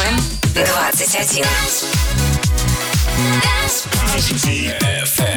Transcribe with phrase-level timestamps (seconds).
[0.00, 0.16] DFM
[0.54, 1.44] 21.
[4.40, 5.36] DFM.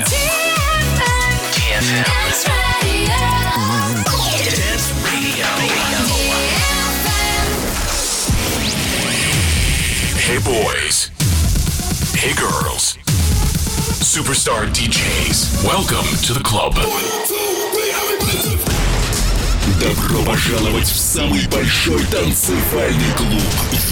[1.59, 1.91] DFM.
[4.47, 5.43] Dance Radio.
[10.15, 11.11] Hey boys.
[12.15, 12.95] Hey girls.
[13.99, 15.65] Superstar DJs.
[15.65, 16.79] Welcome to the club.
[19.79, 23.72] Добро пожаловать в самый большой танцевальный клуб в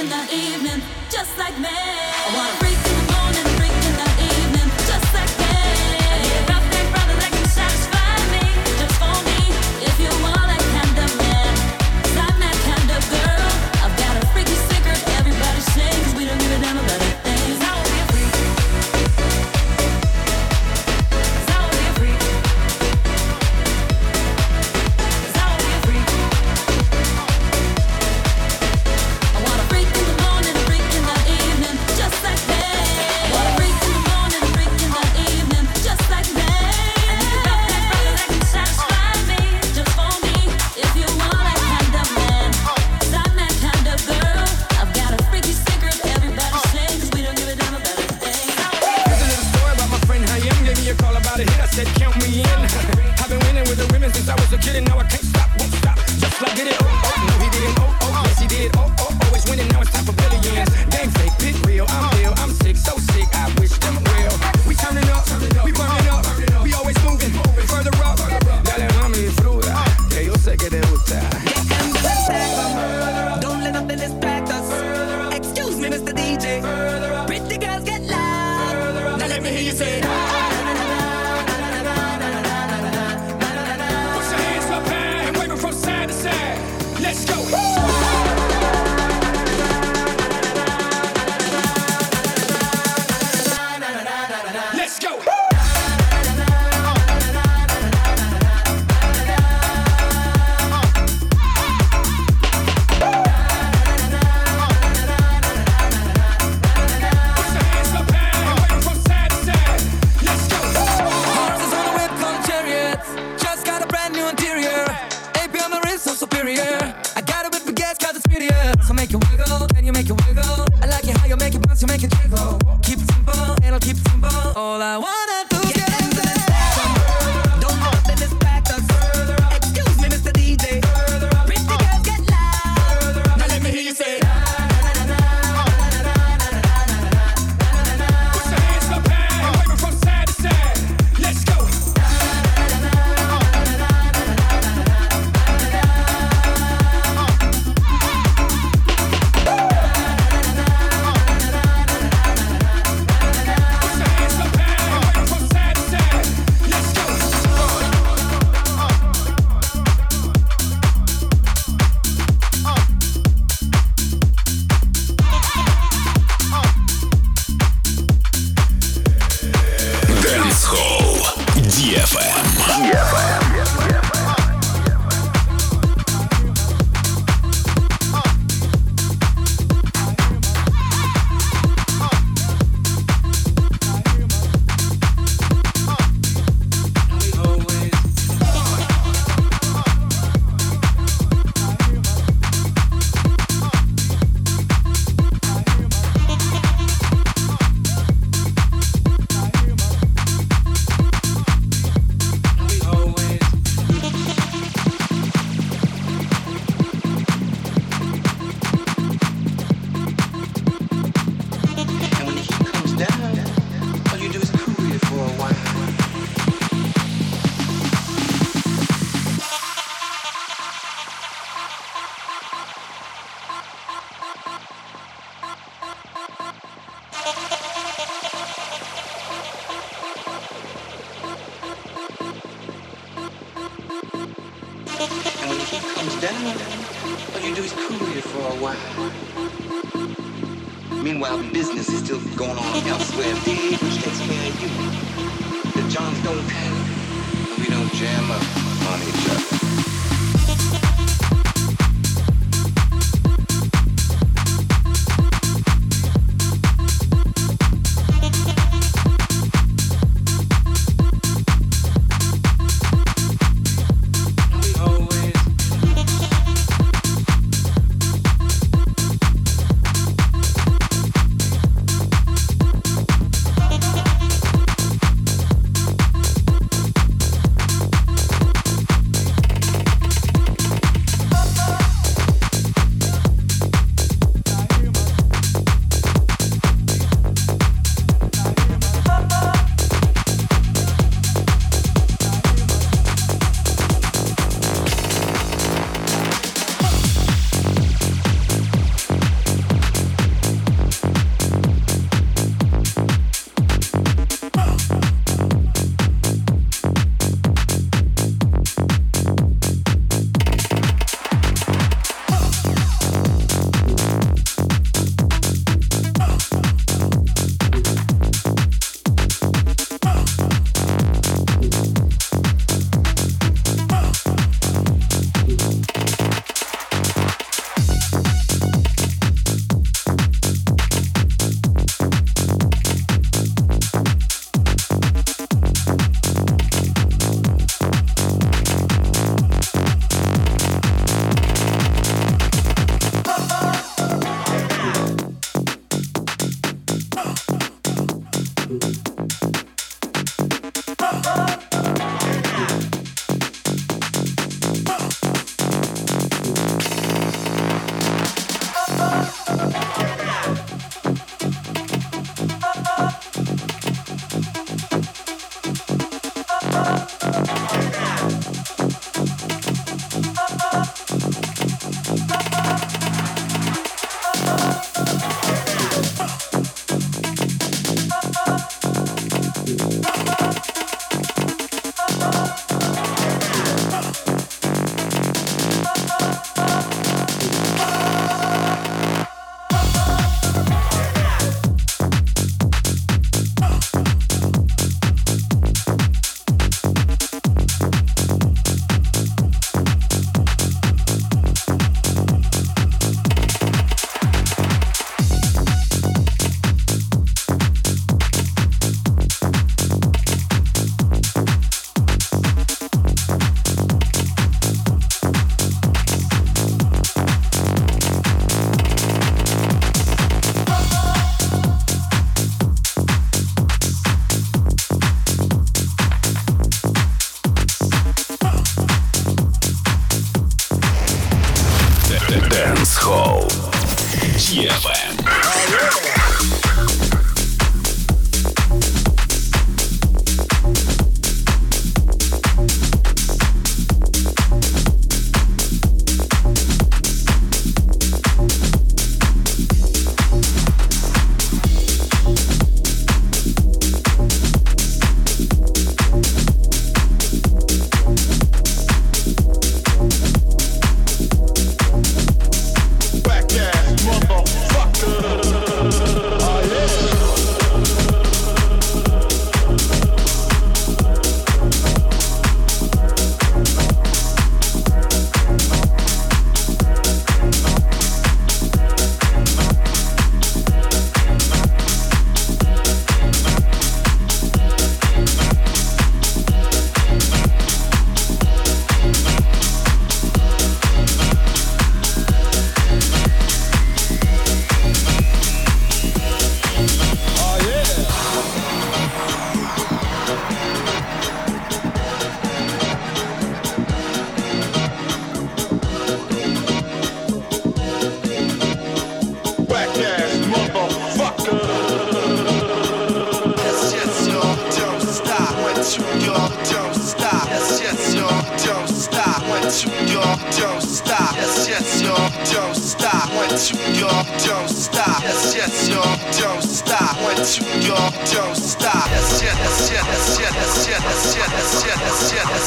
[0.00, 0.80] in the evening,
[1.10, 2.59] just like me.
[79.60, 80.39] you said,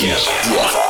[0.00, 0.87] Yeah.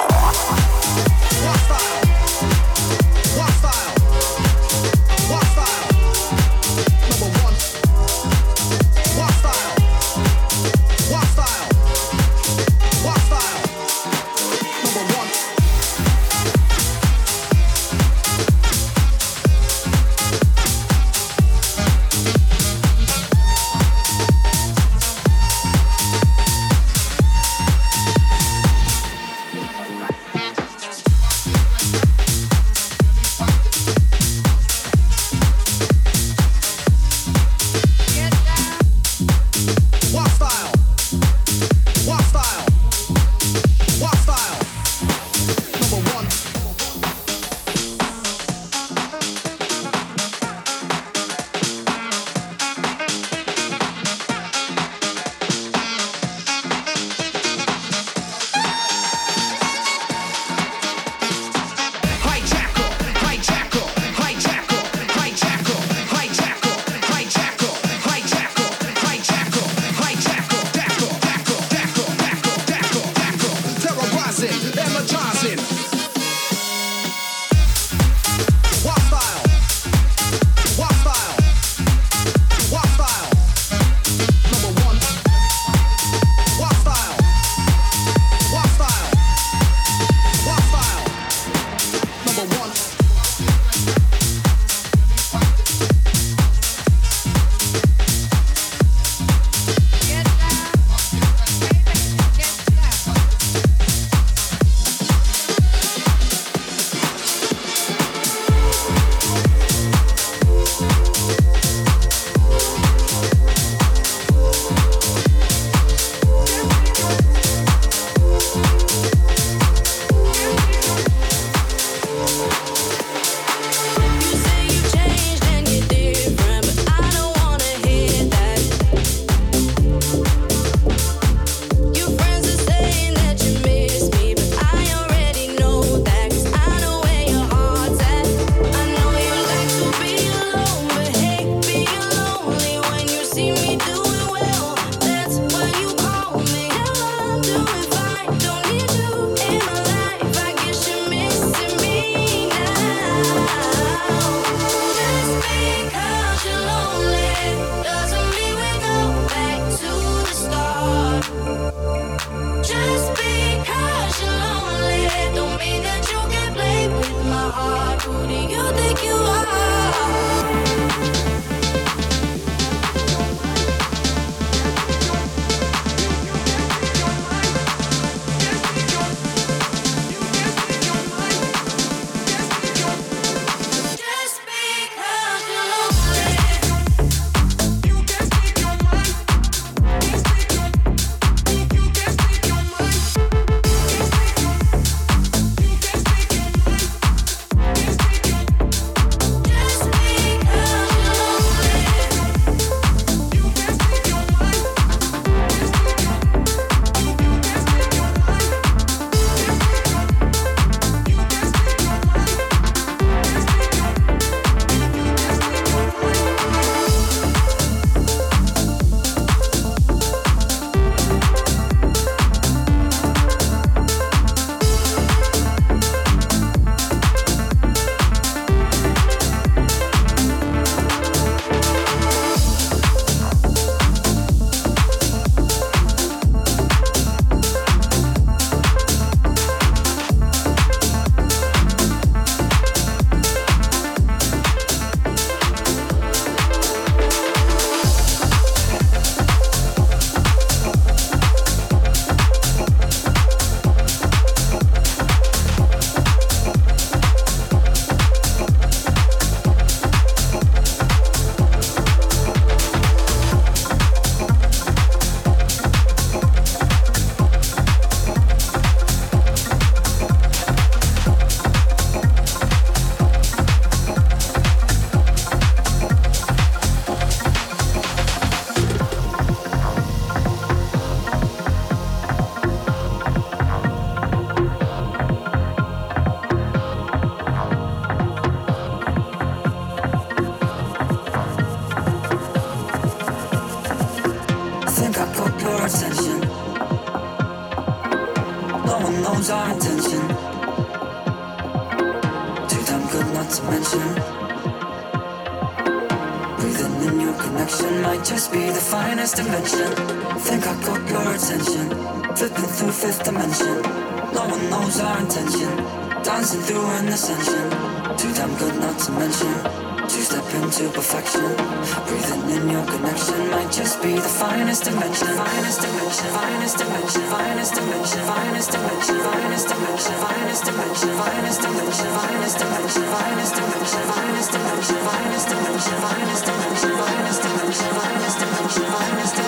[330.98, 338.18] Finest dimension, finest dimension, finest dimension, finest dimension, finest dimension, finest dimension, finest dimension, finest
[338.18, 339.27] dimension, finest dimension,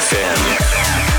[0.00, 1.09] FM.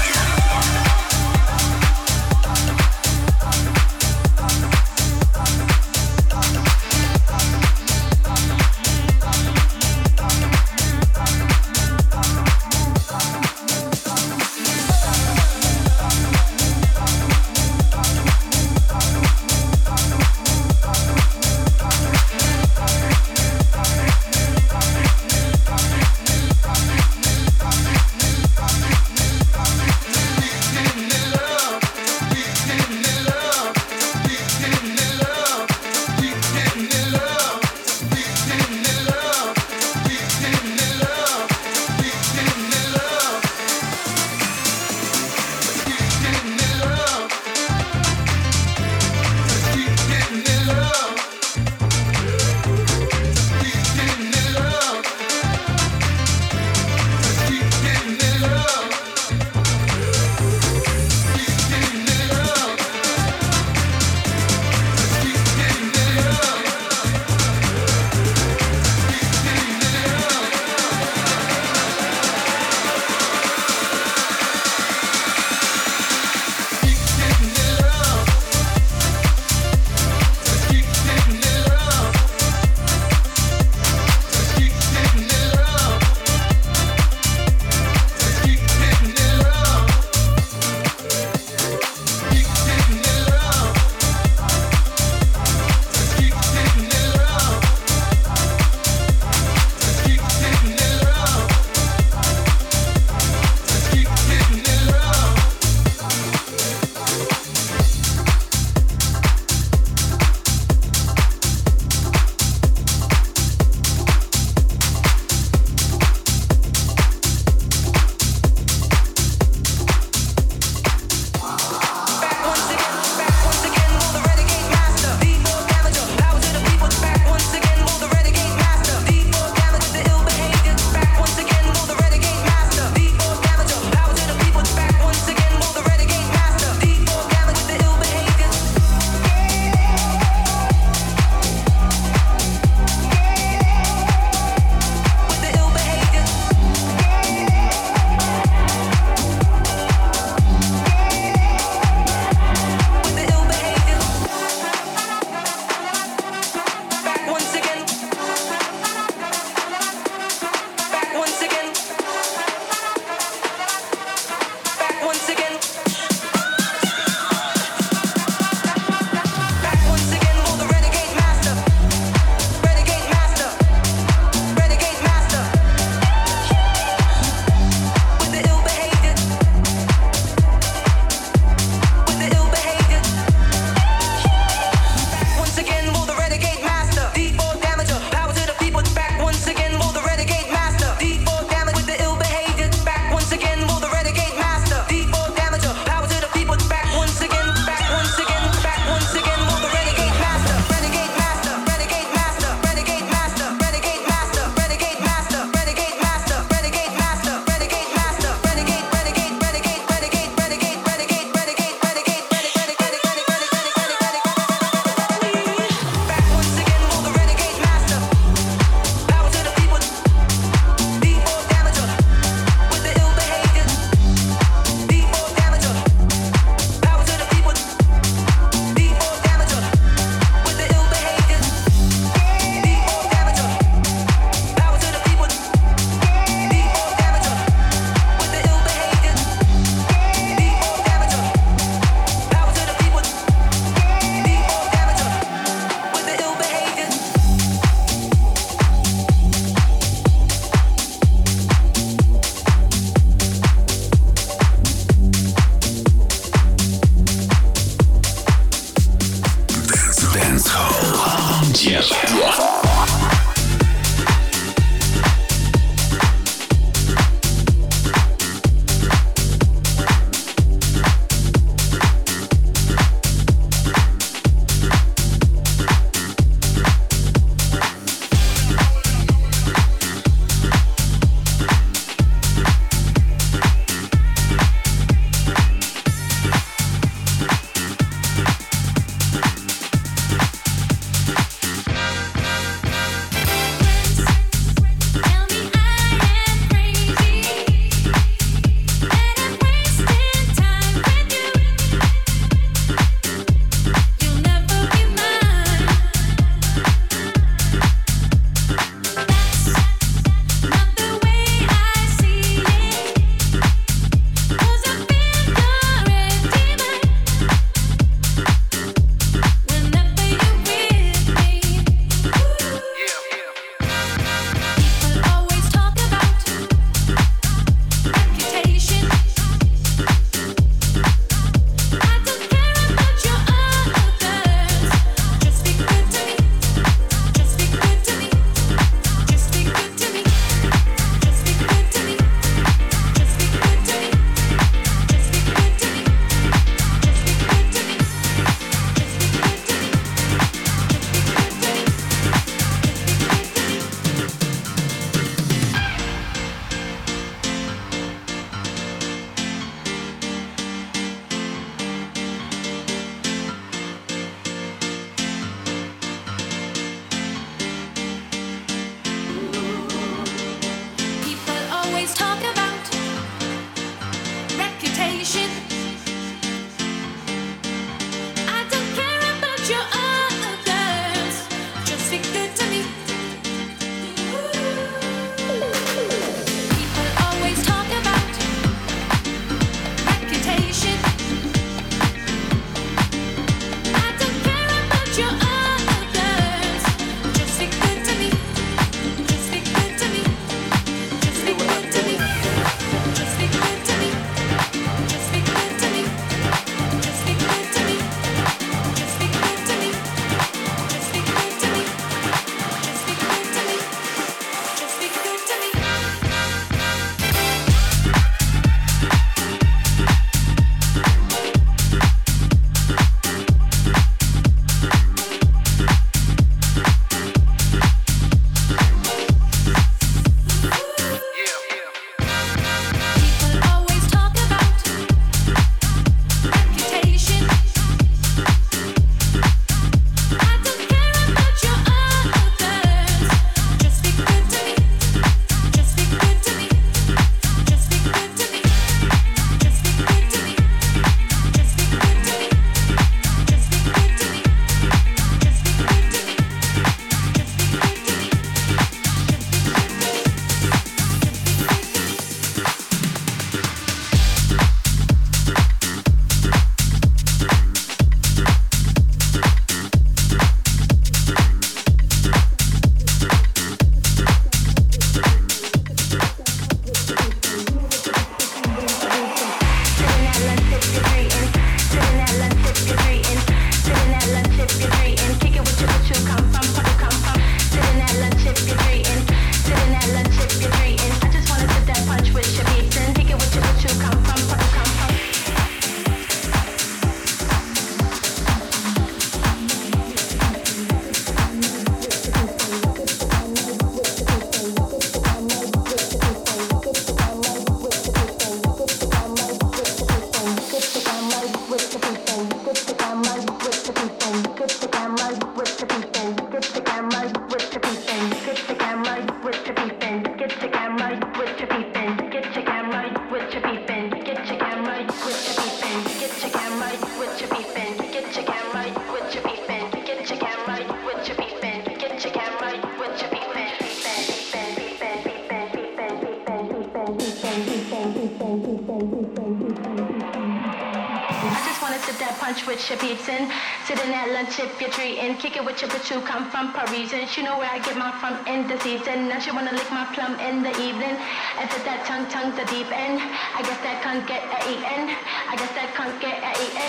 [545.51, 548.47] witchy bitch who come from Paris and she know where I get my from in
[548.47, 549.09] the season.
[549.09, 550.95] Now she wanna lick my plum in the evening.
[551.39, 553.01] And that tongue tongue the deep end.
[553.35, 554.95] I guess that can't get a eaten.
[555.27, 556.60] I guess that can't get a eaten.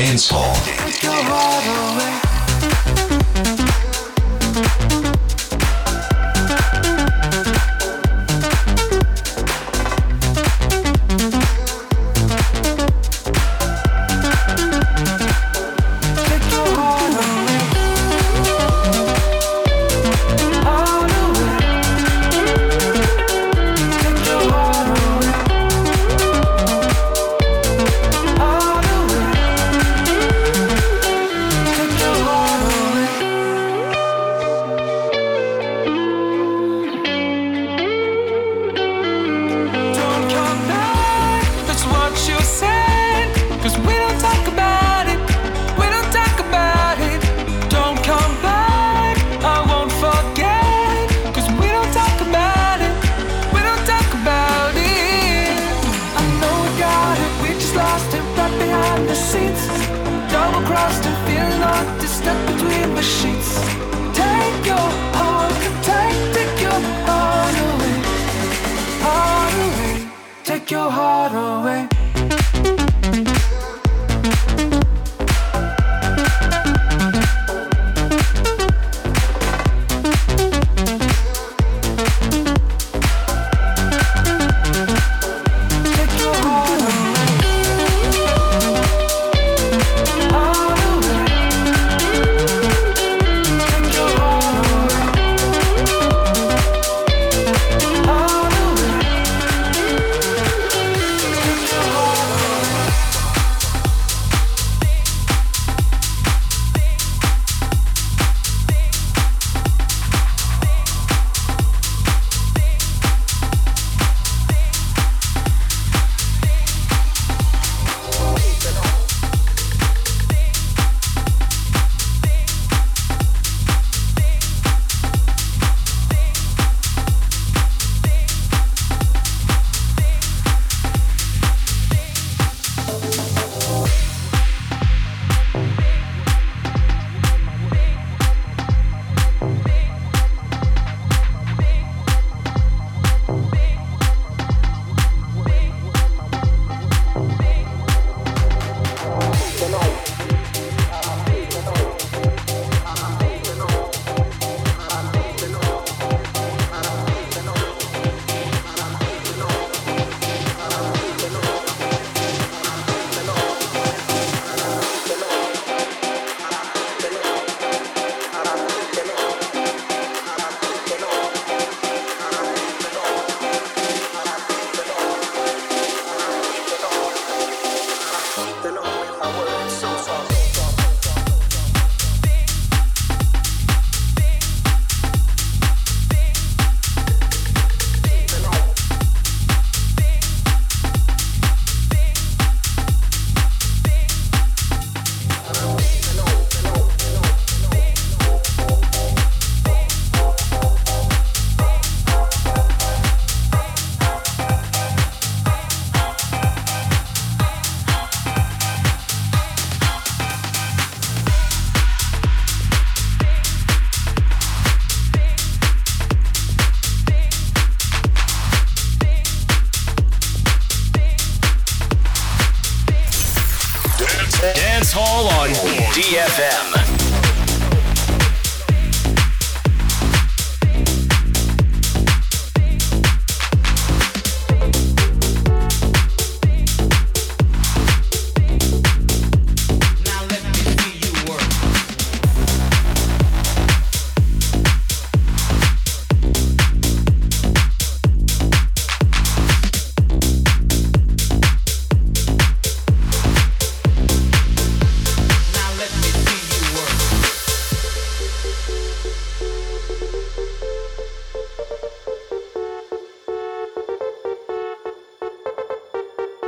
[0.00, 0.49] Dance Hall.